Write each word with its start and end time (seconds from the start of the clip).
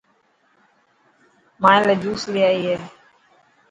مائي 1.61 1.79
لا 1.87 1.93
جوس 2.01 2.21
لي 2.33 2.41
اي. 2.49 2.75